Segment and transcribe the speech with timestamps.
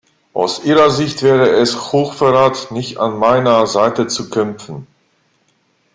[0.33, 4.87] Aus ihrer Sicht wäre es Hochverrat, nicht an meiner Seite zu kämpfen.